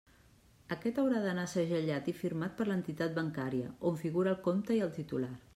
[0.75, 4.99] Aquest haurà d'anar segellat i firmat per l'entitat bancària, on figure el compte i el
[5.01, 5.35] titular.